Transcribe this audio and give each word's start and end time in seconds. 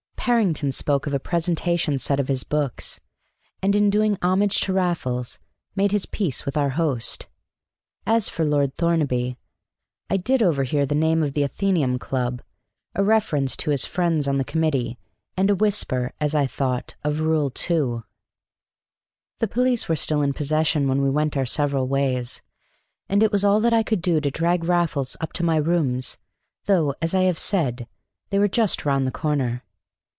Parrington 0.23 0.71
spoke 0.71 1.07
of 1.07 1.15
a 1.15 1.19
presentation 1.19 1.97
set 1.97 2.19
of 2.19 2.27
his 2.27 2.43
books, 2.43 2.99
and 3.63 3.75
in 3.75 3.89
doing 3.89 4.19
homage 4.21 4.59
to 4.61 4.71
Raffles 4.71 5.39
made 5.75 5.91
his 5.91 6.05
peace 6.05 6.45
with 6.45 6.55
our 6.55 6.69
host. 6.69 7.25
As 8.05 8.29
for 8.29 8.45
Lord 8.45 8.75
Thornaby, 8.75 9.35
I 10.11 10.17
did 10.17 10.43
overhear 10.43 10.85
the 10.85 10.93
name 10.93 11.23
of 11.23 11.33
the 11.33 11.41
Athenæum 11.41 11.99
Club, 11.99 12.43
a 12.93 13.03
reference 13.03 13.57
to 13.57 13.71
his 13.71 13.83
friends 13.83 14.27
on 14.27 14.37
the 14.37 14.43
committee, 14.43 14.99
and 15.35 15.49
a 15.49 15.55
whisper 15.55 16.13
(as 16.19 16.35
I 16.35 16.45
thought) 16.45 16.93
of 17.03 17.21
Rule 17.21 17.51
II. 17.67 18.01
The 19.39 19.47
police 19.49 19.89
were 19.89 19.95
still 19.95 20.21
in 20.21 20.33
possession 20.33 20.87
when 20.87 21.01
we 21.01 21.09
went 21.09 21.35
our 21.35 21.47
several 21.47 21.87
ways, 21.87 22.43
and 23.09 23.23
it 23.23 23.31
was 23.31 23.43
all 23.43 23.59
that 23.61 23.73
I 23.73 23.81
could 23.81 24.03
do 24.03 24.21
to 24.21 24.29
drag 24.29 24.65
Raffles 24.65 25.17
up 25.19 25.33
to 25.33 25.43
my 25.43 25.57
rooms, 25.57 26.19
though, 26.65 26.93
as 27.01 27.15
I 27.15 27.23
have 27.23 27.39
said, 27.39 27.87
they 28.29 28.37
were 28.37 28.47
just 28.47 28.85
round 28.85 29.07
the 29.07 29.11
corner. 29.11 29.63